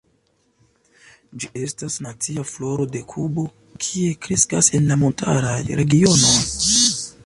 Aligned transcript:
Ĝi 1.43 1.49
estas 1.65 1.99
nacia 2.07 2.47
floro 2.53 2.89
de 2.97 3.03
Kubo, 3.13 3.47
kie 3.87 4.19
kreskas 4.25 4.75
en 4.81 4.93
la 4.93 5.01
montaraj 5.05 5.59
regionoj. 5.83 6.39